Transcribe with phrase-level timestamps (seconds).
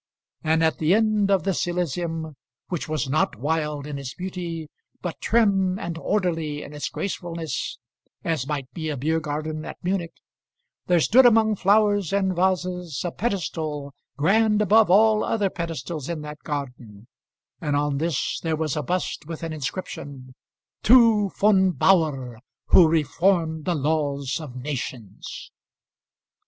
[0.43, 2.33] And at the end of this elysium,
[2.69, 4.67] which was not wild in its beauty,
[4.99, 7.77] but trim and orderly in its gracefulness,
[8.23, 10.13] as might be a beer garden at Munich,
[10.87, 16.39] there stood among flowers and vases a pedestal, grand above all other pedestals in that
[16.39, 17.05] garden;
[17.59, 20.33] and on this there was a bust with an inscription:
[20.81, 22.39] "To Von Bauhr,
[22.69, 25.51] who reformed the laws of nations."